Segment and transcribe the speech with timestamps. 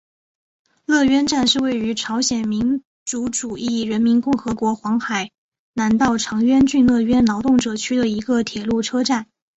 [0.87, 5.29] 乐渊站是位于朝鲜民主主义人民共和国黄海
[5.73, 9.27] 南道长渊郡乐渊劳动者区的一个铁路车站。